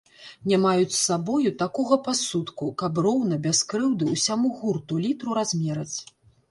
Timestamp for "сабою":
1.09-1.51